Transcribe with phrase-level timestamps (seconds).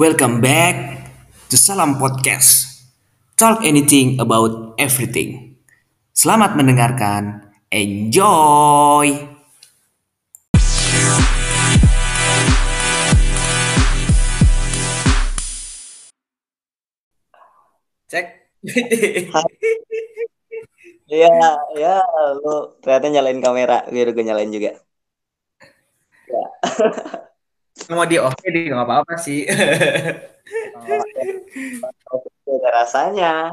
[0.00, 1.04] Welcome back
[1.52, 2.80] to Salam Podcast.
[3.36, 5.60] Talk anything about everything.
[6.16, 7.44] Selamat mendengarkan.
[7.68, 9.12] Enjoy.
[18.08, 18.26] Cek.
[21.12, 21.28] Iya,
[21.76, 22.00] ya,
[22.40, 24.80] lu ternyata nyalain kamera, biar gue nyalain juga.
[26.24, 26.44] Ya.
[27.90, 29.46] Mau di oke di nggak apa-apa sih.
[32.12, 32.22] Oh,
[32.60, 33.50] ada rasanya.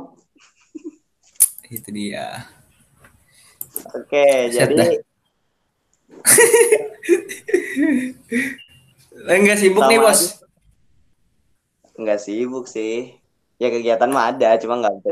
[1.69, 2.49] Itu dia.
[3.95, 4.89] Oke, Set jadi dah.
[9.29, 10.21] Enggak sibuk nih Sama bos.
[11.99, 13.15] nggak sibuk sih.
[13.59, 15.03] Ya kegiatan mah ada, cuma nggak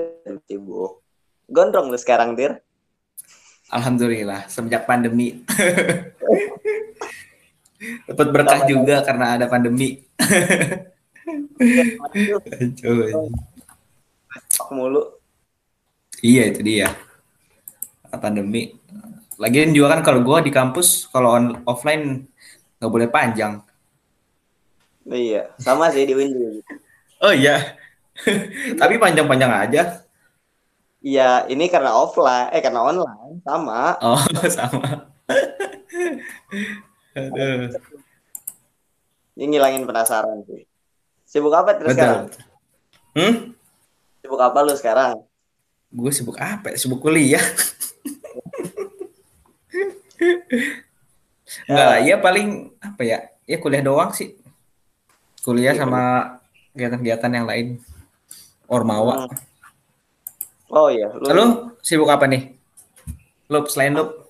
[0.48, 1.04] sibuk.
[1.48, 2.64] Gondrong lu sekarang, Dir.
[3.68, 5.44] Alhamdulillah semenjak pandemi.
[7.78, 10.02] Dapat berkah Sama- juga karena ada pandemi.
[12.82, 13.06] Coba.
[14.54, 15.02] Tok mulu.
[16.26, 16.90] Iya itu dia.
[18.10, 18.74] Pandemi.
[19.38, 22.26] Lagian juga kan kalau gua di kampus kalau on- offline
[22.82, 23.62] nggak boleh panjang.
[25.08, 26.74] Iya, sama sih di Win juga gitu.
[27.22, 27.78] Oh iya.
[28.82, 29.84] Tapi panjang-panjang aja.
[31.00, 33.96] Iya, ini karena offline, eh karena online, sama.
[34.02, 34.20] Oh
[34.58, 35.14] sama.
[37.18, 37.74] Aduh.
[39.38, 40.70] Ini ngilangin penasaran sih.
[41.26, 42.02] Sibuk apa terus Betul.
[42.02, 42.26] sekarang?
[43.18, 43.34] Hmm?
[44.22, 45.16] Sibuk apa lu sekarang?
[45.90, 46.78] Gue sibuk apa?
[46.78, 47.42] Sibuk kuliah.
[51.68, 53.20] Enggak lah, ya paling apa ya?
[53.48, 54.36] Ya kuliah doang sih.
[55.42, 56.02] Kuliah Iya, sama
[56.76, 57.68] kegiatan-kegiatan yang lain.
[58.68, 59.26] Ormawa.
[59.26, 59.36] Hmm.
[60.68, 61.46] Oh iya, lu Lalu
[61.80, 62.52] sibuk apa nih?
[63.48, 64.28] Lup selain lup?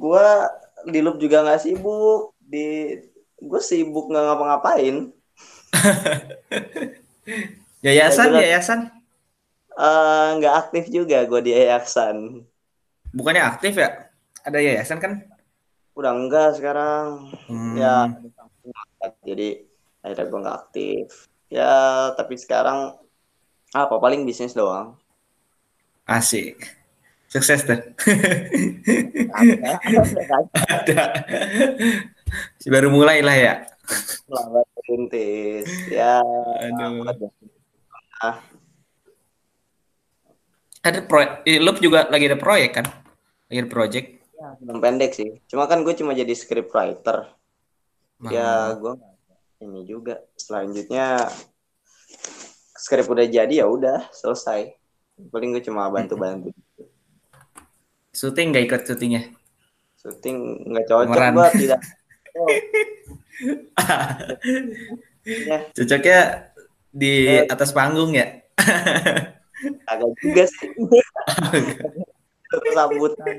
[0.00, 0.48] gua
[0.86, 2.96] di loop juga nggak sibuk di
[3.40, 4.96] gue sibuk nggak ngapa-ngapain
[7.84, 8.40] Yayasan, Betul.
[8.40, 8.80] yayasan.
[9.74, 12.46] Eh, nggak aktif juga gue di yayasan
[13.10, 14.08] Bukannya aktif ya?
[14.42, 15.12] Ada yayasan kan?
[15.94, 18.10] udah enggak sekarang Hmm, ya
[19.22, 19.62] jadi
[20.02, 21.06] akhirnya gue nggak aktif
[21.46, 22.98] ya tapi sekarang
[23.70, 24.98] apa paling bisnis doang
[26.04, 26.83] Asik.
[27.34, 27.80] Sukses tuh.
[30.54, 31.02] Ada.
[32.62, 33.54] Si baru mulai lah ya.
[34.32, 36.24] lambat rintis ya
[36.64, 37.28] Aduh.
[38.22, 38.40] Ah.
[40.80, 42.86] Ada proyek, eh, Lup juga lagi ada proyek kan?
[43.50, 44.08] Lagi ada project.
[44.60, 47.32] belum pendek sih cuma kan gue cuma jadi script writer
[48.28, 48.92] ya gue
[49.64, 51.32] ini juga selanjutnya
[52.76, 54.76] skrip udah jadi ya udah selesai
[55.32, 56.52] paling gue cuma bantu-bantu
[58.14, 59.22] Syuting nggak ikut syutingnya?
[59.98, 60.36] syuting
[60.68, 61.32] nggak cocok Pemeran.
[61.34, 61.80] gue tidak
[62.38, 62.48] oh,
[65.24, 66.20] ya Cocoknya
[66.90, 67.12] di
[67.44, 68.26] atas panggung ya?
[69.90, 70.68] agak juga sih
[72.76, 73.34] sambutan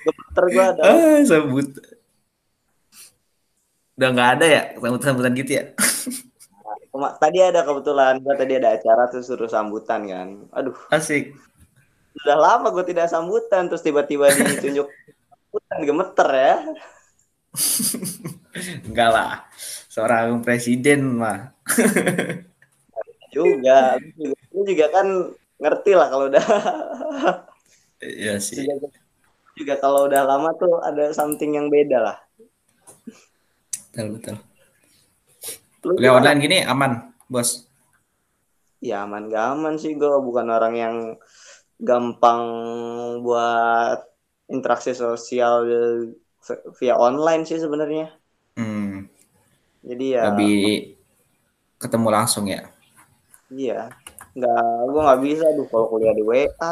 [0.00, 1.66] gemeter gue ada Ah, sambut.
[3.94, 5.64] Udah nggak ada ya sambutan-sambutan gitu ya?
[6.90, 11.34] Kema- tadi ada kebetulan gue tadi ada acara terus suruh sambutan kan aduh Asik.
[12.22, 16.54] Udah lama gue tidak sambutan terus tiba-tiba ditunjuk sambutan gemeter ya
[18.86, 19.32] Enggak lah.
[19.90, 21.54] Seorang presiden mah.
[23.34, 23.98] juga
[24.54, 25.06] lu juga, kan
[25.58, 26.44] ngerti lah kalau udah
[28.04, 28.62] Iya sih.
[28.62, 28.94] juga,
[29.58, 32.16] juga kalau udah lama tuh ada something yang beda lah.
[33.90, 34.36] Betul, betul.
[35.82, 36.18] Kuliah gimana?
[36.22, 36.92] online gini aman,
[37.26, 37.66] bos.
[38.84, 40.94] Ya aman gak aman sih gue bukan orang yang
[41.80, 42.42] gampang
[43.24, 43.98] buat
[44.50, 45.54] interaksi sosial
[46.78, 48.12] via online sih sebenarnya.
[48.56, 49.08] Hmm,
[49.84, 50.96] Jadi ya lebih
[51.82, 52.60] ketemu langsung ya.
[53.60, 53.74] iya
[54.36, 54.58] nggak
[54.90, 56.68] gue nggak bisa tuh kalau kuliah di WA.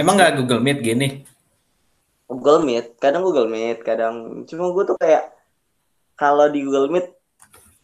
[0.00, 1.06] Emang nggak Google Meet gini?
[2.30, 4.14] Google Meet, kadang Google Meet, kadang
[4.48, 5.22] cuma gue tuh kayak
[6.20, 7.06] kalau di Google Meet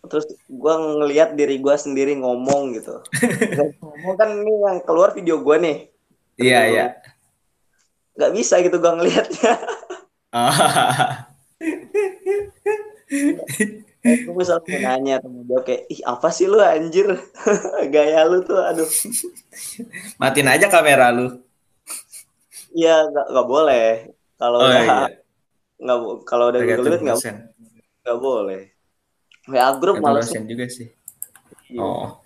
[0.07, 3.03] terus gue ngelihat diri gue sendiri ngomong gitu.
[3.83, 5.77] ngomong kan ini yang keluar video gue nih,
[6.37, 6.87] Iya, iya.
[8.15, 9.53] nggak bisa gitu gue ngelihatnya.
[14.07, 17.11] Gue mau nanya temen gue kayak, ih apa sih lu anjir,
[17.95, 18.87] gaya lu tuh, aduh,
[20.23, 21.43] Matiin aja kamera lu.
[22.71, 23.89] iya nggak nggak boleh.
[24.37, 25.11] Kalau Oh iya.
[25.81, 27.19] nggak bo- kalau udah Meet nggak
[28.05, 28.63] nggak boleh.
[29.47, 30.27] WA grup males.
[30.27, 30.89] dosen juga sih.
[31.71, 31.81] Iya.
[31.83, 32.19] Oh.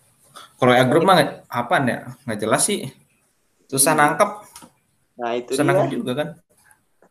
[0.57, 1.99] Kalau ya grup mah nggak- apaan ya?
[2.25, 2.81] Nggak jelas sih.
[3.67, 4.01] Susah Iya.
[4.01, 4.31] nangkep.
[5.17, 5.71] Nah itu Susah dia.
[5.73, 6.29] nangkep juga kan.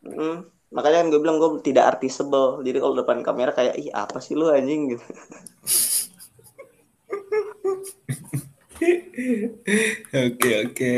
[0.02, 0.38] Mm.
[0.70, 2.62] Makanya kan gue bilang gue tidak artisable.
[2.62, 5.06] Jadi kalau depan kamera kayak ih apa sih lu anjing gitu.
[10.10, 10.94] Oke oke.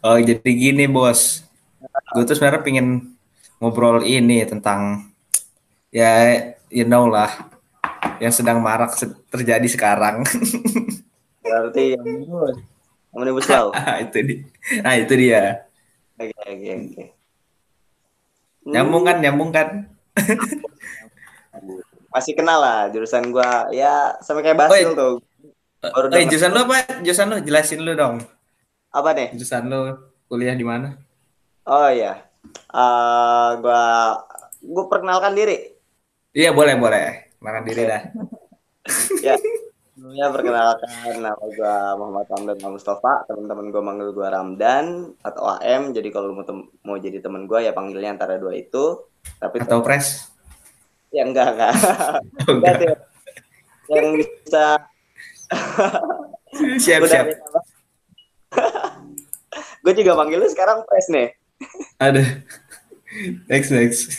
[0.00, 1.44] Oh jadi gini bos,
[2.12, 2.86] gue tuh sebenarnya pengen
[3.56, 5.08] ngobrol ini tentang
[5.88, 6.36] ya
[6.68, 7.47] you know lah
[8.18, 8.94] yang sedang marak
[9.30, 10.22] terjadi sekarang.
[11.42, 12.06] Berarti yang
[13.16, 13.72] omnibus law.
[13.78, 14.38] Ah, itu dia.
[14.84, 15.42] Nah itu dia.
[16.18, 17.04] Oke oke oke.
[18.68, 19.68] Nyambung kan nyambung kan.
[22.08, 25.12] Masih kenal lah jurusan gua ya sama kayak Basil Oh, tuh.
[25.78, 26.30] Baru Eh, denger.
[26.32, 26.76] jurusan lu apa?
[27.04, 28.16] Jurusan lu jelasin lu dong.
[28.90, 29.28] Apa nih?
[29.36, 29.80] Jurusan lu
[30.28, 30.98] kuliah di mana?
[31.68, 32.24] Oh iya.
[32.72, 33.82] Eh gua
[34.64, 35.56] gua perkenalkan diri.
[36.32, 37.27] Iya boleh boleh.
[37.40, 38.02] Makan diri dah.
[39.20, 39.36] Ya.
[39.92, 45.92] Sebelumnya perkenalkan nama gua Muhammad Ramdan Mustafa, teman-teman gua manggil gua Ramdan atau AM.
[45.92, 46.46] Jadi kalau mau
[46.86, 49.04] mau jadi teman gua ya panggilnya antara dua itu.
[49.36, 50.32] Tapi Atau pres?
[51.12, 51.72] ya enggak enggak.
[52.48, 52.98] Oh, Enggak, enggak.
[53.92, 54.66] Yang bisa
[56.84, 57.26] Siap siap.
[59.84, 61.28] gue juga manggil lu sekarang pres nih.
[62.00, 62.24] Ada.
[63.52, 64.16] Next next.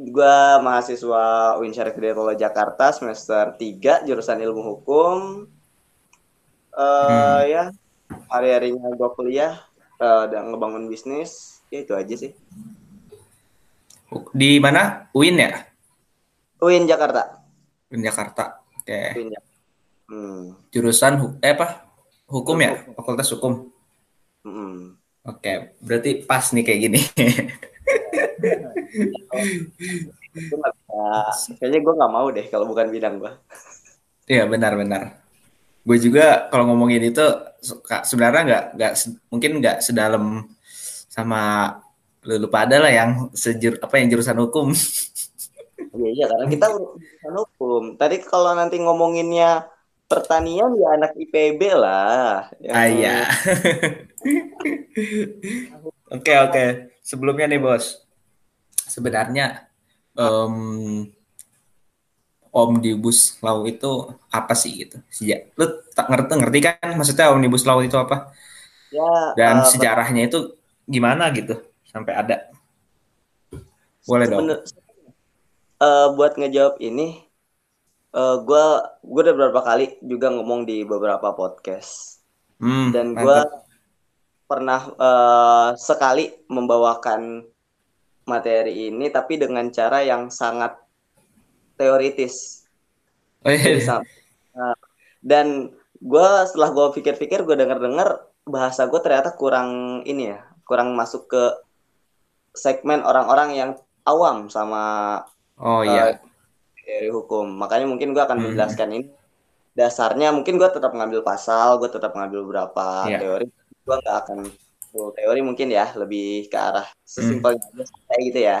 [0.00, 1.24] Gue mahasiswa
[1.60, 5.18] UIN Syarif Hidayatullah Jakarta semester 3 jurusan ilmu hukum.
[6.72, 7.40] Eh Hmm.
[7.44, 7.64] ya
[8.32, 9.60] hari-harinya gue kuliah
[10.00, 11.60] eh, dan ngebangun bisnis.
[11.68, 12.32] Ya itu aja sih.
[14.32, 15.06] Di mana?
[15.12, 15.68] UIN ya?
[16.58, 17.44] UIN Jakarta.
[17.92, 18.64] UIN Jakarta.
[18.80, 19.00] Oke.
[19.14, 19.48] UIN Jak-
[20.10, 20.58] Hmm.
[20.74, 21.86] Jurusan hu- eh apa?
[22.26, 22.82] Hukum ya?
[22.96, 23.70] Fakultas hukum.
[24.42, 24.96] Hmm.
[25.22, 27.00] Oke, berarti pas nih kayak gini.
[31.58, 33.32] Kayaknya gue nggak mau deh kalau bukan bidang gue.
[34.30, 35.18] Iya benar-benar.
[35.82, 37.24] Gue juga kalau ngomongin itu
[38.06, 38.92] sebenarnya nggak nggak
[39.32, 40.46] mungkin nggak sedalam
[41.10, 41.40] sama
[42.22, 44.70] lu, lu pada lah yang sejur apa yang jurusan hukum.
[45.90, 47.82] Iya iya karena kita urusan hukum.
[47.98, 49.66] Tadi kalau nanti ngomonginnya
[50.06, 52.50] pertanian ya anak IPB lah.
[52.62, 53.16] Yang- Ah iya.
[56.10, 56.64] Oke oke.
[57.00, 58.04] Sebelumnya nih bos,
[58.94, 59.70] sebenarnya
[60.18, 60.54] em,
[62.50, 63.90] omnibus law itu
[64.38, 64.96] apa sih gitu?
[65.16, 68.34] Sejak lu tak ngerti ngerti kan maksudnya omnibus law itu apa?
[68.90, 69.02] Ya,
[69.38, 70.38] Dan eh, sejarahnya itu
[70.90, 71.54] gimana gitu
[71.86, 72.36] sampai ada?
[74.08, 74.46] Boleh dong.
[75.86, 77.06] eh, buat ngejawab ini,
[78.16, 78.64] eh gue
[79.12, 82.20] gue udah beberapa kali juga ngomong di beberapa podcast
[82.60, 83.38] Hmm, dan gue
[84.50, 87.46] pernah eh, sekali membawakan
[88.24, 90.76] materi ini tapi dengan cara yang sangat
[91.74, 92.64] teoritis.
[93.40, 93.80] Oh, iya.
[93.80, 94.08] sangat-
[94.52, 94.76] nah,
[95.20, 95.46] dan
[95.96, 101.42] gue setelah gue pikir-pikir gue dengar-dengar bahasa gue ternyata kurang ini ya kurang masuk ke
[102.50, 103.70] segmen orang-orang yang
[104.02, 104.82] awam sama
[105.56, 106.18] Oh iya.
[106.80, 107.46] teori hukum.
[107.54, 108.44] Makanya mungkin gue akan Hmm.
[108.48, 109.06] menjelaskan ini.
[109.70, 113.18] Dasarnya mungkin gue tetap ngambil pasal, gue tetap ngambil beberapa Iya.
[113.18, 113.46] teori.
[113.80, 114.38] Gue nggak akan
[114.90, 116.98] teori mungkin ya, lebih ke arah Hmm.
[117.06, 118.58] sesimpelnya aja kayak gitu ya.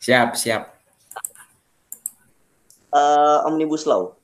[0.00, 0.62] Siap, siap.
[2.90, 4.18] Eh, omnibus law.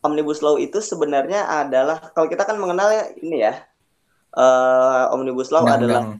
[0.00, 3.54] Omnibus law itu sebenarnya adalah kalau kita kan mengenalnya ini ya.
[4.30, 6.14] eh, omnibus law adalah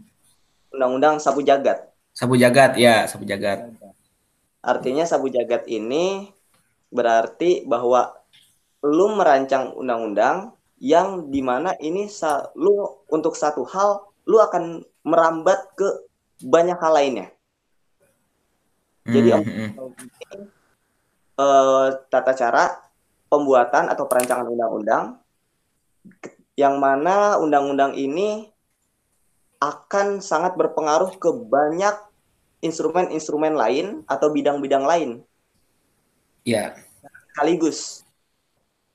[0.70, 1.86] Undang-undang sapu jagat.
[2.10, 3.70] sapu jagat, ya, sapu jagat.
[4.60, 6.26] Artinya sabu jagat ini
[6.90, 8.10] berarti bahwa
[8.82, 10.50] lu merancang undang-undang
[10.82, 16.06] yang di mana ini sa- lu untuk satu hal lu akan merambat ke
[16.46, 17.28] banyak hal lainnya.
[19.10, 19.70] Jadi Hmm, hmm.
[21.34, 22.64] eh, tata cara
[23.26, 25.18] pembuatan atau perancangan undang-undang
[26.54, 28.52] yang mana undang-undang ini
[29.60, 31.96] akan sangat berpengaruh ke banyak
[32.60, 35.10] instrumen-instrumen lain atau bidang-bidang lain
[36.44, 36.72] Ya,
[37.32, 38.04] sekaligus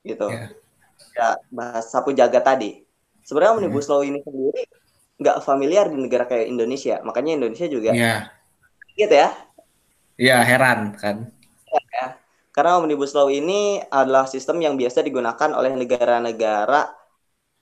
[0.02, 0.50] gitu Ya.
[1.14, 2.82] ya bahas sapu jaga tadi
[3.26, 4.66] sebenarnya omnibus law ini sendiri
[5.20, 6.94] nggak familiar di negara kayak Indonesia.
[7.06, 8.30] Makanya Indonesia juga ya,
[8.96, 9.28] gitu ya.
[10.18, 11.16] Ya heran kan.
[12.54, 16.88] karena omnibus law ini adalah sistem yang biasa digunakan oleh negara-negara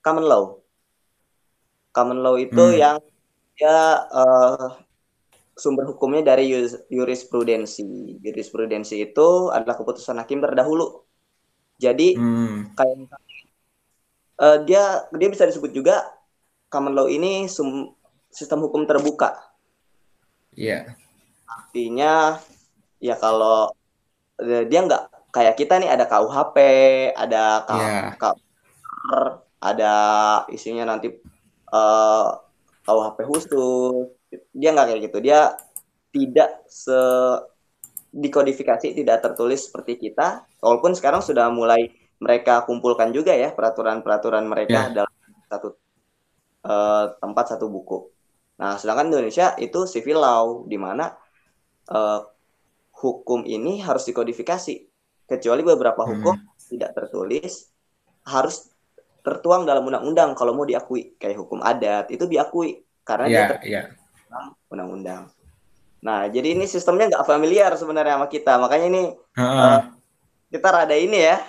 [0.04, 0.44] common law.
[1.94, 2.78] Common law itu Hmm.
[2.82, 2.98] yang
[3.62, 3.70] ya
[4.18, 4.66] eh,
[5.62, 6.44] sumber hukumnya dari
[6.96, 7.82] jurisprudensi.
[8.24, 10.84] Jurisprudensi itu adalah keputusan hakim terdahulu.
[11.84, 12.96] Jadi Hmm, kayak
[14.40, 14.82] eh, dia
[15.18, 16.13] dia bisa disebut juga
[16.74, 17.94] common law ini sum-
[18.34, 19.38] sistem hukum terbuka.
[20.50, 20.98] Ya,
[21.46, 22.42] artinya
[22.98, 23.70] ya kalau
[24.42, 26.56] eh, dia nggak kayak kita nih ada KUHP
[27.14, 29.18] ada K, ya, KUR,
[29.62, 29.94] ada
[30.50, 31.14] isinya nanti
[31.70, 32.28] eh,
[32.82, 34.10] KUHP khusus.
[34.50, 35.18] Dia nggak kayak gitu.
[35.22, 35.54] Dia
[36.10, 36.98] tidak se
[38.14, 40.46] dikodifikasi tidak tertulis seperti kita.
[40.62, 41.90] Walaupun sekarang sudah mulai
[42.22, 45.02] mereka kumpulkan juga ya peraturan-peraturan mereka yeah.
[45.02, 45.14] dalam
[45.50, 45.74] satu
[46.64, 48.08] uh, tempat satu buku.
[48.58, 51.12] Nah, sedangkan Indonesia itu civil law di mana
[51.90, 52.20] uh,
[53.04, 54.74] hukum ini harus dikodifikasi.
[55.24, 56.10] Kecuali beberapa hmm.
[56.10, 56.68] hukum hmm.
[56.68, 57.68] tidak tertulis
[58.24, 58.68] harus
[59.24, 63.86] tertuang dalam undang-undang kalau mau diakui kayak hukum adat itu diakui karena yeah, dia yeah.
[64.68, 65.32] undang-undang.
[66.04, 69.56] Nah, jadi ini sistemnya nggak familiar sebenarnya sama kita, makanya ini uh -uh.
[69.56, 69.80] Uh,
[70.52, 71.40] kita rada ini ya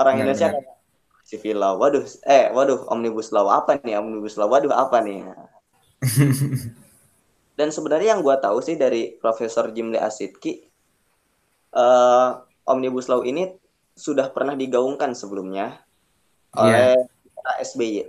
[0.00, 0.79] orang benar, Indonesia benar.
[1.30, 1.78] Civil law.
[1.78, 3.94] Waduh eh waduh omnibus law apa nih?
[4.02, 5.22] Omnibus law waduh apa nih?
[7.58, 10.64] Dan sebenarnya yang gue tahu sih dari Profesor Jimli Asidki
[11.76, 13.52] uh, omnibus law ini
[13.94, 15.76] sudah pernah digaungkan sebelumnya
[16.56, 16.96] yeah.
[16.96, 18.08] oleh SBY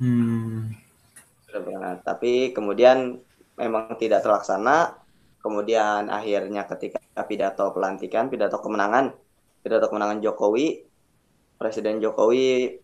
[0.00, 0.72] hmm.
[2.00, 3.20] tapi kemudian
[3.58, 4.94] memang tidak terlaksana.
[5.38, 9.14] Kemudian akhirnya ketika pidato pelantikan pidato kemenangan
[9.62, 10.82] pidato kemenangan Jokowi,
[11.58, 12.78] Presiden Jokowi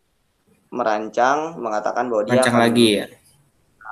[0.74, 3.06] merancang mengatakan bahwa dia akan lagi ya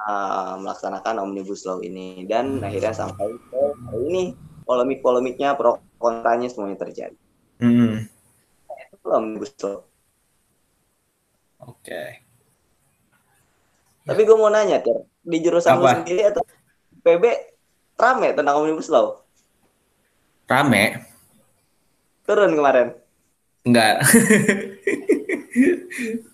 [0.07, 4.23] uh, melaksanakan omnibus law ini dan akhirnya sampai ke hari ini
[4.67, 7.15] polemik-polemiknya pro kontranya semuanya terjadi.
[7.63, 8.11] Hmm.
[8.91, 9.87] Itu omnibus law.
[11.63, 11.79] Oke.
[11.87, 12.09] Okay.
[14.03, 16.43] Tapi gue mau nanya, Tir, di jurusan lu sendiri atau
[17.07, 17.23] PB
[17.95, 19.23] rame tentang omnibus law?
[20.51, 21.13] Rame
[22.27, 23.02] turun kemarin?
[23.63, 24.03] Enggak.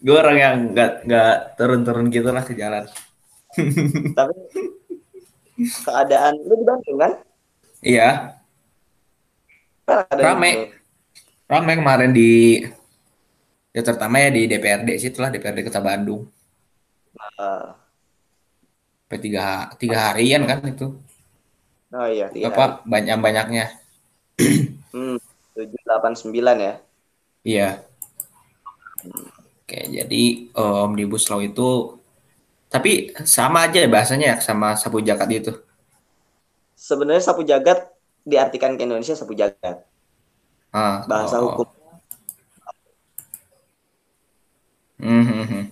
[0.04, 2.88] gue orang yang enggak enggak turun-turun gitu lah ke jalan.
[4.18, 4.34] Tapi
[5.84, 7.12] keadaan lu di Bandung kan?
[7.84, 8.40] Iya.
[10.14, 10.72] Rame.
[11.48, 12.60] Rame kemarin di
[13.72, 16.24] ya terutama ya di DPRD sih itulah DPRD Kota Bandung.
[17.38, 17.72] Uh,
[19.16, 20.96] tiga tiga harian kan itu.
[21.92, 22.32] Oh iya.
[22.32, 23.66] Apa banyak banyaknya.
[24.94, 25.18] hmm.
[25.56, 26.30] 789
[26.62, 26.74] ya.
[27.46, 27.82] Iya.
[29.64, 30.22] Oke, jadi
[30.56, 32.00] uh, omnibus law itu
[32.68, 35.52] tapi sama aja ya bahasanya ya sama sapu jagat itu.
[36.76, 37.88] Sebenarnya sapu jagat
[38.24, 39.84] diartikan ke Indonesia sapu jagat.
[40.72, 41.52] Ah, Bahasa oh.
[41.52, 41.66] hukum.
[44.98, 45.64] Mm -hmm.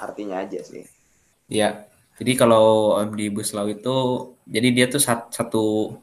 [0.00, 0.86] Artinya aja sih.
[1.50, 1.84] Ya.
[2.20, 3.96] Jadi kalau omnibus law itu
[4.44, 5.96] jadi dia tuh satu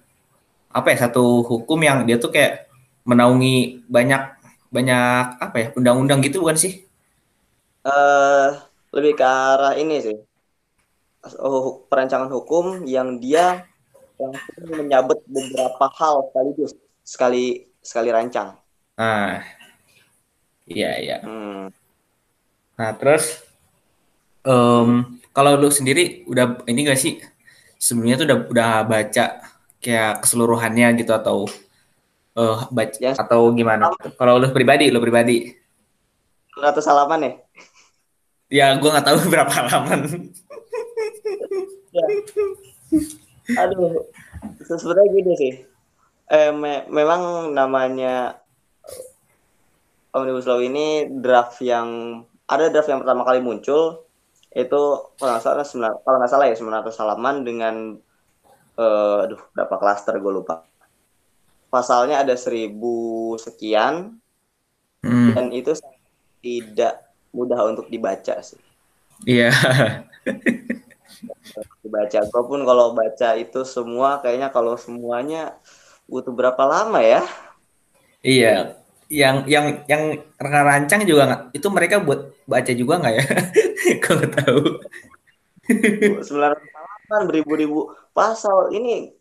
[0.73, 2.69] apa ya satu hukum yang dia tuh kayak
[3.05, 4.36] menaungi banyak
[4.77, 6.85] banyak apa ya undang-undang gitu bukan sih?
[7.81, 8.61] Uh,
[8.93, 10.17] lebih ke arah ini sih
[11.35, 13.67] oh, perancangan hukum yang dia
[14.17, 14.33] yang
[14.65, 16.71] menyabet beberapa hal sekaligus
[17.05, 17.45] sekali
[17.83, 18.57] sekali rancang.
[18.97, 19.45] Ah,
[20.65, 21.17] iya iya.
[21.21, 21.69] Hmm.
[22.77, 23.45] Nah terus
[24.41, 27.21] um, kalau lu sendiri udah ini gak sih
[27.77, 29.25] sebelumnya tuh udah udah baca
[29.77, 31.45] kayak keseluruhannya gitu atau
[32.37, 33.13] uh, baca ya.
[33.17, 33.89] atau gimana?
[34.15, 35.49] Kalau lu pribadi, lu pribadi.
[36.53, 37.31] Ratus halaman ya?
[38.47, 40.31] Ya, gue nggak tahu berapa halaman.
[41.91, 42.05] ya.
[43.65, 44.05] Aduh,
[44.63, 45.53] sebenarnya gini sih.
[46.27, 48.43] Eh, me memang namanya
[50.11, 54.03] Omnibus Law ini draft yang ada draft yang pertama kali muncul
[54.51, 54.81] itu
[55.15, 55.63] kalau nggak salah
[56.03, 57.75] kalau nggak salah ya 900 halaman dengan
[58.75, 60.66] uh, aduh berapa klaster gue lupa
[61.67, 64.17] pasalnya ada seribu sekian
[65.03, 65.35] hmm.
[65.35, 65.75] dan itu
[66.39, 68.59] tidak mudah untuk dibaca sih.
[69.25, 69.51] Iya.
[71.81, 72.19] dibaca.
[72.27, 75.57] Gue pun kalau baca itu semua kayaknya kalau semuanya
[76.05, 77.23] butuh berapa lama ya?
[78.21, 78.77] Iya.
[79.07, 80.03] Yang yang yang
[80.37, 81.41] rancang juga nggak?
[81.55, 83.25] Itu mereka buat baca juga nggak ya?
[84.05, 84.61] kalau tahu.
[86.23, 89.16] Sembilan ratus beribu-ribu pasal ini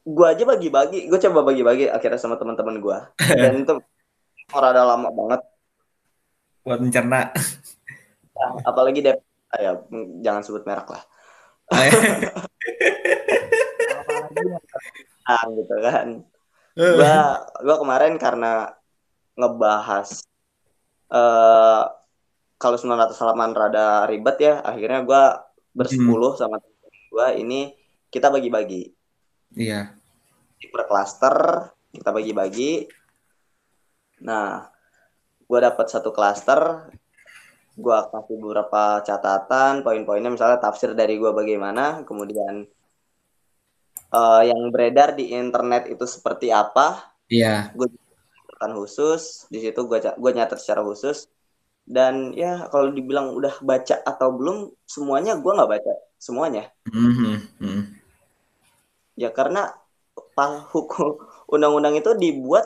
[0.00, 2.98] gue aja bagi-bagi gue coba bagi-bagi akhirnya sama teman-teman gue
[3.36, 3.74] dan itu
[4.50, 5.40] ada lama banget.
[6.66, 7.30] Buat mencerna.
[8.34, 9.22] Nah, apalagi dep
[9.54, 9.72] ah, ya
[10.24, 11.02] jangan sebut merek lah.
[15.28, 16.08] Nah, gitu kan.
[16.74, 17.14] Gue
[17.62, 18.74] gue kemarin karena
[19.38, 20.26] ngebahas
[21.14, 21.86] uh,
[22.60, 25.22] kalau 900 halaman rada ribet ya akhirnya gue
[25.72, 26.40] bersepuluh hmm.
[26.40, 27.60] sama teman gue ini
[28.12, 28.99] kita bagi-bagi
[29.56, 29.94] iya.
[30.60, 31.36] Per klaster
[31.90, 32.86] kita bagi-bagi.
[34.26, 34.68] Nah
[35.50, 36.92] gue dapat satu klaster
[37.80, 40.30] gue kasih beberapa catatan poin-poinnya.
[40.30, 42.68] Misalnya tafsir dari gue bagaimana kemudian
[44.12, 47.16] uh, yang beredar di internet itu seperti apa.
[47.32, 47.72] Iya.
[47.72, 49.48] Gue catatan khusus.
[49.48, 51.26] Di situ gue gue nyatet secara khusus.
[51.90, 55.94] Dan ya kalau dibilang udah baca atau belum semuanya gue nggak baca.
[56.20, 56.68] Semuanya.
[56.92, 57.79] Mm -hmm.
[59.20, 59.68] Ya karena
[60.72, 61.20] hukum
[61.52, 62.64] undang-undang itu dibuat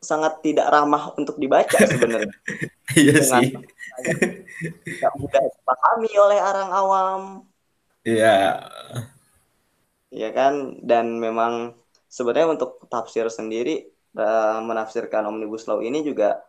[0.00, 2.36] sangat tidak ramah untuk dibaca sebenarnya.
[2.90, 3.54] Iya sih.
[4.82, 7.22] Tidak mudah dipahami oleh orang awam.
[8.02, 8.66] Iya.
[10.10, 11.78] Iya kan dan memang
[12.10, 13.86] sebenarnya untuk tafsir sendiri
[14.18, 16.42] uh, menafsirkan omnibus law ini juga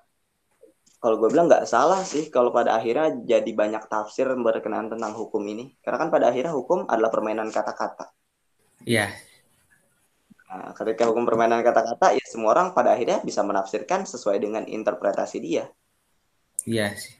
[0.97, 5.45] kalau gue bilang nggak salah sih kalau pada akhirnya jadi banyak tafsir berkenaan tentang hukum
[5.45, 8.09] ini karena kan pada akhirnya hukum adalah permainan kata-kata.
[8.85, 9.13] Iya.
[10.51, 15.37] Nah, ketika hukum permainan kata-kata ya semua orang pada akhirnya bisa menafsirkan sesuai dengan interpretasi
[15.39, 15.71] dia.
[16.67, 17.15] Iya sih.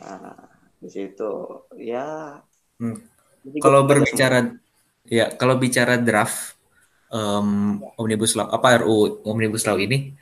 [0.00, 0.48] Nah,
[0.80, 1.30] di situ
[1.76, 2.40] ya.
[2.80, 2.98] Hmm.
[3.60, 4.48] Kalau berbicara
[5.08, 6.56] ya kalau bicara draft
[7.12, 10.12] um, omnibus law apa RU omnibus law ini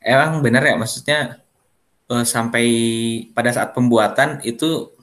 [0.00, 1.44] emang benar ya maksudnya
[2.08, 2.64] uh, sampai
[3.36, 4.96] pada saat pembuatan itu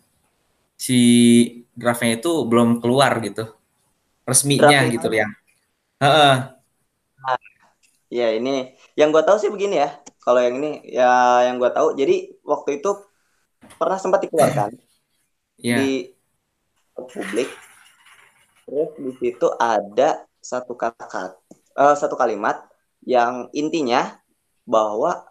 [0.77, 0.99] si
[1.77, 3.56] draftnya itu belum keluar gitu
[4.27, 5.31] resminya gitu yang
[6.03, 6.51] uh,
[7.23, 7.39] nah,
[8.11, 11.95] ya ini yang gue tahu sih begini ya kalau yang ini ya yang gue tahu
[11.95, 12.91] jadi waktu itu
[13.79, 14.75] pernah sempat dikeluarkan
[15.63, 15.79] yeah.
[15.79, 16.11] di
[16.91, 17.47] publik
[18.67, 21.39] terus di situ ada satu kata
[21.79, 22.67] uh, satu kalimat
[23.07, 24.19] yang intinya
[24.67, 25.23] bahwa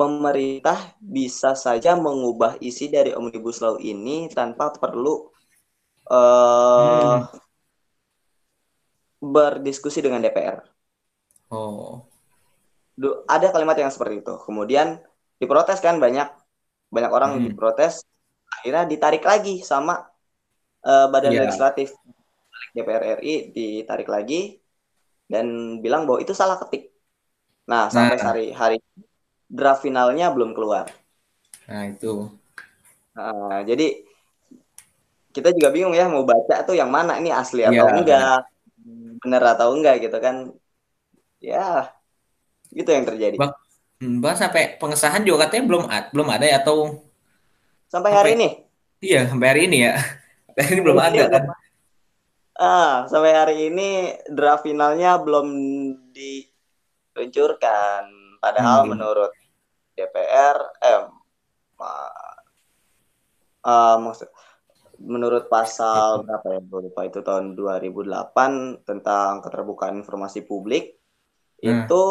[0.00, 5.28] pemerintah bisa saja mengubah isi dari omnibus law ini tanpa perlu
[6.08, 7.49] uh, hmm.
[9.20, 10.64] Berdiskusi dengan DPR.
[11.52, 12.08] Oh,
[13.28, 14.34] ada kalimat yang seperti itu.
[14.44, 15.00] Kemudian
[15.40, 16.28] diprotes kan banyak
[16.90, 17.42] banyak orang hmm.
[17.52, 18.04] diprotes.
[18.50, 20.10] Akhirnya ditarik lagi sama
[20.84, 21.46] uh, badan yeah.
[21.46, 21.94] legislatif
[22.76, 24.60] DPR RI ditarik lagi
[25.30, 26.90] dan bilang bahwa itu salah ketik.
[27.70, 28.24] Nah, sampai nah.
[28.26, 28.78] hari hari
[29.46, 30.90] draft finalnya belum keluar.
[31.70, 32.26] Nah, itu.
[33.14, 34.02] Nah, jadi
[35.30, 37.94] kita juga bingung ya mau baca tuh yang mana ini asli atau ya.
[37.94, 38.42] enggak,
[39.20, 40.50] benar atau enggak gitu kan.
[41.40, 41.94] Ya,
[42.72, 43.36] itu yang terjadi.
[43.40, 43.52] Bang,
[44.00, 47.04] Mbak sampai pengesahan juga katanya belum belum ada ya atau
[47.88, 48.48] sampai hari ini?
[49.00, 49.96] Iya, sampai hari ini ya.
[50.50, 51.42] Sampai hari ini belum ada kan.
[52.60, 55.48] Ah, sampai hari ini draft finalnya belum
[56.12, 58.04] diluncurkan.
[58.36, 58.90] Padahal hmm.
[58.92, 59.32] menurut
[59.96, 61.08] DPR, eh,
[63.64, 64.28] uh, maksud,
[65.00, 66.60] menurut pasal berapa ya?
[66.60, 70.96] Lupa itu tahun 2008 tentang keterbukaan informasi publik
[71.64, 71.88] hmm.
[71.88, 72.04] itu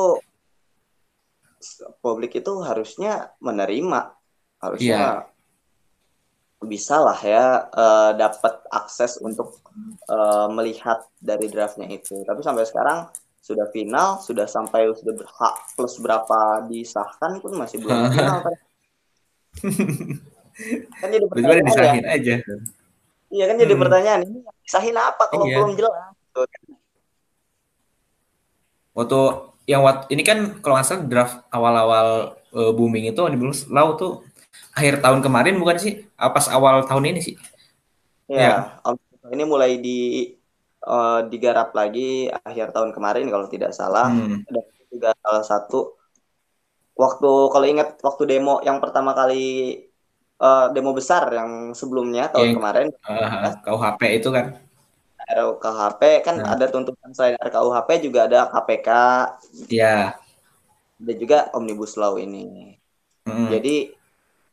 [2.02, 4.16] publik itu harusnya menerima,
[4.60, 5.38] harusnya yeah
[6.60, 9.64] bisa lah ya uh, dapat akses untuk
[10.12, 12.20] uh, melihat dari draftnya itu.
[12.28, 13.08] Tapi sampai sekarang
[13.40, 18.56] sudah final, sudah sampai sudah berhak plus berapa disahkan pun masih belum final kan.
[21.00, 22.12] kan jadi pertanyaan ya.
[22.20, 22.36] aja.
[23.30, 23.82] Iya kan jadi hmm.
[23.86, 25.56] pertanyaan ini disahin apa kalau iya.
[25.62, 25.94] belum jelas.
[28.98, 29.20] Waktu
[29.70, 32.08] yang wat, ini kan kalau nggak salah draft awal-awal
[32.58, 34.26] uh, booming itu omnibus law tuh
[34.74, 35.94] akhir tahun kemarin bukan sih?
[36.18, 37.36] Pas awal tahun ini sih?
[38.26, 38.90] Ya, ya.
[39.30, 40.34] ini mulai di
[40.86, 44.10] uh, digarap lagi akhir tahun kemarin kalau tidak salah.
[44.10, 44.42] Hmm.
[44.50, 45.80] Ada juga salah satu
[46.98, 49.78] waktu kalau ingat waktu demo yang pertama kali
[50.40, 52.88] uh, demo besar yang sebelumnya tahun yang, kemarin.
[53.06, 54.56] uh, KUHP itu kan?
[55.30, 56.58] RKUHP kan nah.
[56.58, 58.90] ada tuntutan selain RKUHP juga ada KPK
[59.70, 60.18] ya
[61.00, 62.76] ada juga omnibus law ini.
[63.30, 63.46] Hmm.
[63.52, 63.94] jadi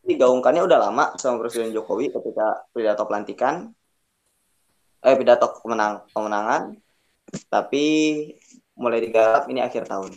[0.05, 3.73] digaungkannya udah lama sama Presiden Jokowi ketika pidato pelantikan.
[5.01, 6.77] Eh pidato kemenang pemenangan
[7.49, 7.85] tapi
[8.77, 10.13] mulai digarap ini akhir tahun.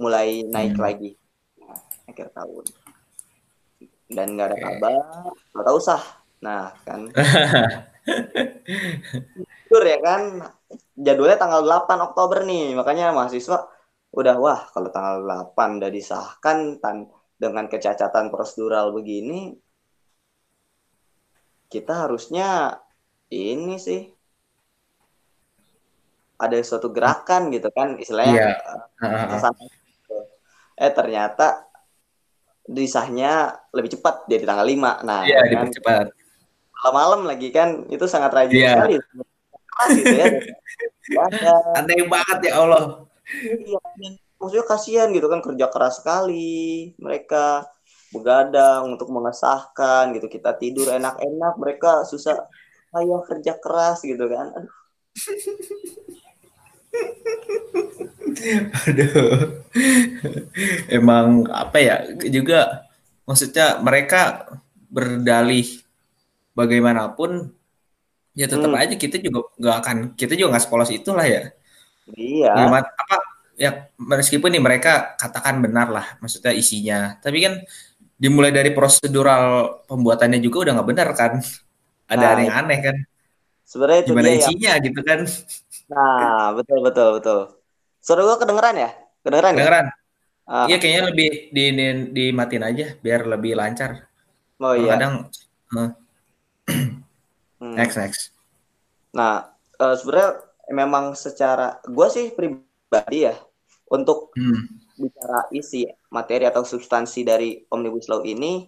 [0.00, 0.82] Mulai naik hmm.
[0.82, 1.10] lagi.
[1.60, 1.76] Nah,
[2.08, 2.64] akhir tahun
[4.10, 5.02] dan nggak ada kabar
[5.54, 6.02] nggak tahu sah.
[6.42, 7.08] Nah kan.
[9.70, 10.22] Jujur ya kan.
[10.98, 12.74] Jadwalnya tanggal 8 Oktober nih.
[12.74, 13.70] Makanya mahasiswa
[14.10, 15.22] udah wah kalau tanggal
[15.54, 17.06] 8 udah disahkan tan
[17.40, 19.56] dengan kecacatan prosedural begini
[21.70, 22.82] kita harusnya
[23.30, 24.10] ini sih
[26.34, 28.58] ada suatu gerakan gitu kan istilahnya.
[28.98, 29.52] Yeah.
[30.80, 31.69] eh ternyata
[32.70, 36.06] disahnya lebih cepat dari tanggal 5 nah yeah, kan, cepat.
[36.80, 38.72] malam-malam lagi kan itu sangat rajin yeah.
[38.78, 38.96] sekali.
[39.90, 40.26] Gitu ya.
[41.76, 43.04] Aneh banget ya Allah.
[43.44, 43.80] Iya
[44.40, 46.96] maksudnya kasihan gitu kan kerja keras sekali.
[46.96, 47.68] Mereka
[48.16, 50.32] begadang untuk mengesahkan gitu.
[50.32, 52.48] Kita tidur enak-enak mereka susah
[52.96, 54.56] ayo kerja keras gitu kan.
[54.56, 54.74] Aduh
[58.88, 59.60] aduh
[60.88, 61.96] emang apa ya
[62.30, 62.88] juga
[63.28, 64.48] maksudnya mereka
[64.90, 65.66] berdalih
[66.56, 67.52] bagaimanapun
[68.34, 68.80] ya tetap hmm.
[68.80, 71.52] aja kita juga nggak akan kita juga nggak sekolah itulah ya
[72.16, 72.52] Iya.
[72.56, 73.16] Gimana, apa
[73.60, 77.54] ya meskipun nih mereka katakan benar lah maksudnya isinya, tapi kan
[78.20, 81.32] dimulai dari prosedural pembuatannya juga udah nggak benar kan?
[82.10, 82.96] Ada Nah, yang aneh kan?
[83.70, 85.20] sebenarnya itu Gimana dia yang isinya gitu kan?
[85.90, 87.38] Nah, betul betul betul.
[88.00, 88.90] Suara gua kedengeran ya?
[89.26, 89.58] Kedengeran ya?
[89.58, 89.86] Kedengeran?
[90.50, 91.64] Ah, Iya kayaknya lebih di
[92.10, 94.06] dimatiin aja biar lebih lancar.
[94.60, 94.98] oh iya.
[94.98, 95.14] kadang
[97.60, 97.76] Hmm.
[97.76, 98.22] next next.
[99.12, 100.30] Nah, eh, sebenarnya
[100.72, 103.36] memang secara gue sih pribadi ya
[103.92, 104.64] untuk Hmm.
[104.96, 108.64] bicara isi materi atau substansi dari omnibus law ini,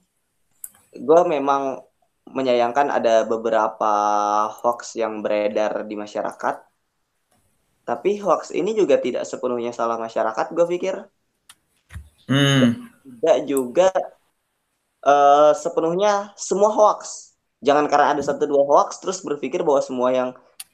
[0.93, 1.81] gue memang
[2.29, 3.93] menyayangkan ada beberapa
[4.61, 6.72] hoax yang beredar di masyarakat.
[7.83, 10.95] Tapi hoax ini juga tidak sepenuhnya salah masyarakat, gue pikir.
[12.31, 12.89] Hmm.
[13.03, 13.91] Tidak juga
[15.03, 17.35] eh, sepenuhnya semua hoax.
[17.63, 20.31] Jangan karena ada satu dua hoax terus berpikir bahwa semua yang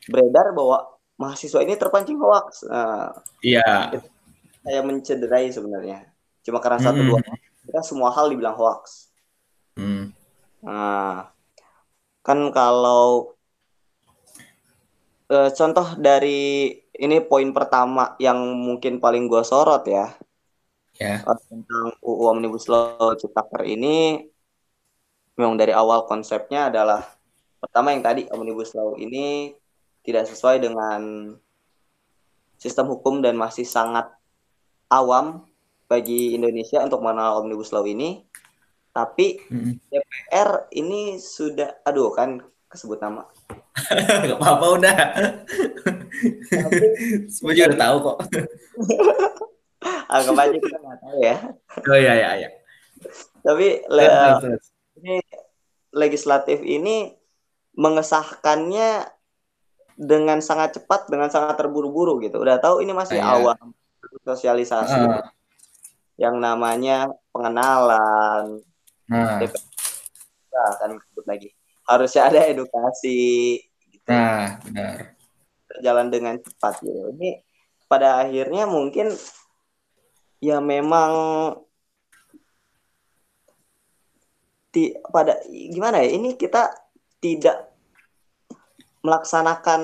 [0.09, 2.65] beredar bahwa mahasiswa ini terpancing hoax.
[2.69, 3.97] Nah, Iya.
[4.65, 6.05] saya mencederai sebenarnya.
[6.45, 7.09] Cuma karena satu Hmm.
[7.09, 9.09] dua hoax, kita semua hal dibilang hoax.
[9.81, 10.13] Hmm.
[10.61, 11.33] Nah,
[12.21, 13.33] kan kalau
[15.29, 20.13] eh, contoh dari ini poin pertama yang mungkin paling gua sorot ya
[20.99, 21.23] Ya.
[21.23, 24.19] eh, tentang UU Omnibus Law Ciptaker ini
[25.39, 27.07] memang dari awal konsepnya adalah
[27.63, 29.55] pertama yang tadi Omnibus Law ini
[30.03, 31.31] tidak sesuai dengan
[32.59, 34.11] sistem hukum dan masih sangat
[34.91, 35.47] awam
[35.87, 38.27] bagi Indonesia untuk mengenal Omnibus Law ini.
[38.91, 39.79] Tapi Hmm.
[39.87, 43.23] DPR ini sudah, aduh kan kesebut nama.
[44.29, 44.99] Gak apa-apa udah.
[47.31, 48.19] Semua juga udah tahu kok.
[50.09, 51.37] Anggap aja kita nggak tahu ya.
[51.89, 52.49] Oh iya iya iya.
[53.45, 54.61] Tapi le-
[54.99, 55.17] ini
[55.95, 57.15] legislatif ini
[57.79, 59.07] mengesahkannya
[59.99, 62.39] dengan sangat cepat, dengan sangat terburu-buru gitu.
[62.43, 63.27] Udah tahu ini masih Iya.
[63.39, 63.59] awal
[64.23, 65.27] sosialisasi Ah,
[66.19, 68.63] yang namanya pengenalan,
[69.09, 69.59] Nah, kita
[70.77, 71.51] akan lagi.
[71.89, 73.57] Harusnya ada edukasi.
[74.09, 75.15] Nah, benar.
[75.69, 77.13] Berjalan dengan cepat gitu.
[77.15, 77.45] Ini
[77.85, 79.13] pada akhirnya mungkin
[80.41, 81.13] ya memang
[84.73, 86.17] ti, pada gimana ya?
[86.17, 86.73] Ini kita
[87.21, 87.69] tidak
[89.05, 89.83] melaksanakan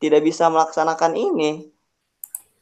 [0.00, 1.68] tidak bisa melaksanakan ini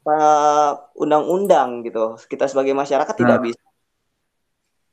[0.08, 2.16] eh, undang-undang gitu.
[2.26, 3.44] Kita sebagai masyarakat tidak Nah.
[3.44, 3.67] bisa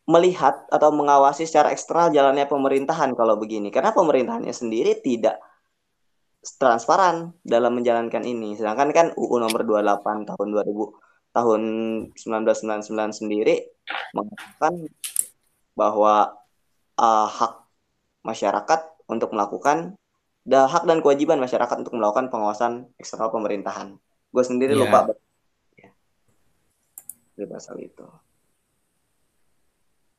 [0.05, 5.41] melihat atau mengawasi secara eksternal jalannya pemerintahan kalau begini karena pemerintahannya sendiri tidak
[6.61, 8.53] transparan dalam menjalankan ini.
[8.53, 11.61] Sedangkan kan UU nomor 28 tahun 2000 tahun
[12.15, 13.65] 1999 sendiri
[14.15, 14.87] mengatakan
[15.75, 16.39] bahwa
[16.95, 17.53] uh, hak
[18.23, 18.79] masyarakat
[19.11, 19.99] untuk melakukan
[20.47, 23.99] da, hak dan kewajiban masyarakat untuk melakukan pengawasan eksternal pemerintahan.
[24.31, 24.81] Gue sendiri Iya.
[24.87, 24.99] lupa
[27.35, 28.07] ya, pasal itu.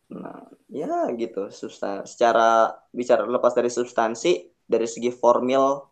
[0.07, 1.51] Nah, ya gitu.
[1.51, 4.31] Substan secara bicara lepas dari substansi,
[4.67, 5.83] dari segi formil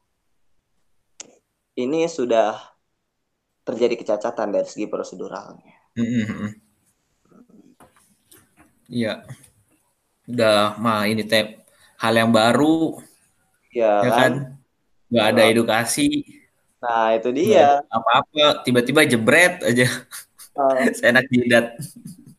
[1.74, 2.54] ini sudah
[3.66, 5.74] terjadi kecacatan dari segi proseduralnya.
[5.96, 6.50] Mm, mm, mm.
[8.88, 9.24] Iya.
[10.30, 11.44] Udah mah ini teh
[12.02, 12.96] hal yang baru
[13.74, 14.32] Ya, ya kan?
[14.32, 14.32] kan?
[15.10, 15.50] Nggak ada Wah.
[15.52, 16.06] edukasi,
[16.82, 17.80] Nah, itu dia.
[17.88, 19.86] apa-apa, tiba-tiba jebret aja
[20.54, 21.66] Eh, seenak jidat.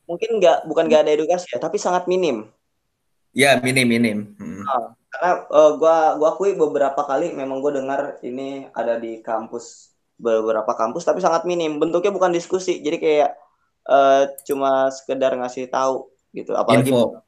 [0.05, 2.49] Mungkin nggak bukan nggak ada edukasi ya, tapi sangat minim.
[3.35, 4.33] Ya, minim-minim.
[4.39, 4.63] Mm.
[5.11, 10.71] Karena eh, gua gua akui beberapa kali memang gue dengar ini ada di kampus beberapa
[10.71, 11.75] kampus tapi sangat minim.
[11.75, 13.31] Bentuknya bukan diskusi, jadi kayak
[13.91, 16.55] eh, cuma sekedar ngasih tahu gitu.
[16.55, 17.19] Apalagi Info.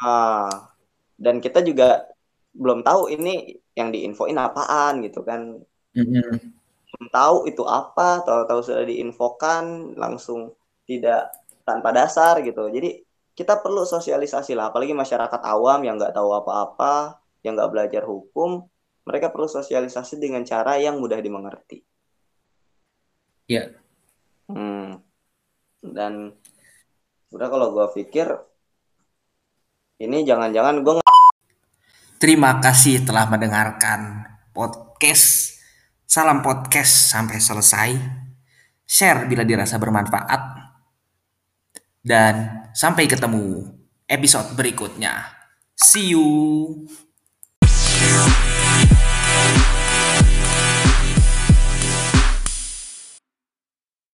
[0.00, 0.72] Ah,
[1.20, 2.08] dan kita juga
[2.56, 5.60] belum tahu ini yang diinfoin apaan gitu kan.
[5.92, 10.56] Belum tahu itu apa, tahu-tahu sudah diinfokan langsung
[10.88, 11.30] tidak
[11.62, 12.68] tanpa dasar gitu.
[12.68, 13.02] Jadi
[13.34, 18.68] kita perlu sosialisasi lah, apalagi masyarakat awam yang nggak tahu apa-apa, yang nggak belajar hukum,
[19.08, 21.80] mereka perlu sosialisasi dengan cara yang mudah dimengerti.
[23.48, 23.72] Ya.
[24.50, 25.00] Hmm.
[25.80, 26.36] Dan
[27.32, 28.28] udah kalau gua pikir
[30.00, 30.94] ini jangan-jangan gue
[32.20, 35.56] Terima kasih telah mendengarkan podcast.
[36.04, 37.90] Salam podcast sampai selesai.
[38.84, 40.59] Share bila dirasa bermanfaat.
[42.00, 43.76] Dan sampai ketemu
[44.08, 45.28] episode berikutnya.
[45.76, 46.26] See you.